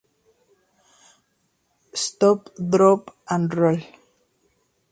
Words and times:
Stop 1.93 2.49
Drop 2.57 3.15
and 3.29 3.53
Roll!!! 3.53 3.77